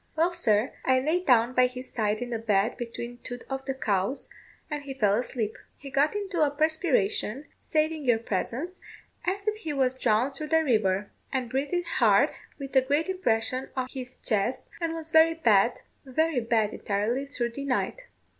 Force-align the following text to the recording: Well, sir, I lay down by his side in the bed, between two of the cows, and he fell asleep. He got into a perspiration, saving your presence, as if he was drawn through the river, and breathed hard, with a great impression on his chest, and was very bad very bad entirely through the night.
Well, 0.15 0.33
sir, 0.33 0.73
I 0.83 0.99
lay 0.99 1.19
down 1.23 1.53
by 1.53 1.67
his 1.67 1.93
side 1.93 2.23
in 2.23 2.31
the 2.31 2.39
bed, 2.39 2.75
between 2.75 3.19
two 3.19 3.41
of 3.51 3.65
the 3.65 3.75
cows, 3.75 4.29
and 4.67 4.81
he 4.81 4.95
fell 4.95 5.13
asleep. 5.13 5.55
He 5.77 5.91
got 5.91 6.15
into 6.15 6.41
a 6.41 6.49
perspiration, 6.49 7.45
saving 7.61 8.05
your 8.05 8.17
presence, 8.17 8.79
as 9.25 9.47
if 9.47 9.57
he 9.57 9.73
was 9.73 9.93
drawn 9.99 10.31
through 10.31 10.47
the 10.47 10.63
river, 10.63 11.11
and 11.31 11.51
breathed 11.51 11.85
hard, 11.85 12.31
with 12.57 12.75
a 12.75 12.81
great 12.81 13.09
impression 13.09 13.69
on 13.75 13.89
his 13.91 14.17
chest, 14.17 14.65
and 14.81 14.95
was 14.95 15.11
very 15.11 15.35
bad 15.35 15.81
very 16.03 16.39
bad 16.39 16.73
entirely 16.73 17.27
through 17.27 17.51
the 17.51 17.63
night. 17.65 18.07